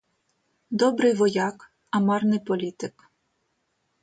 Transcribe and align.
Добрий 0.71 1.13
вояк, 1.13 1.71
а 1.89 1.99
марний 1.99 2.39
політик. 2.39 3.09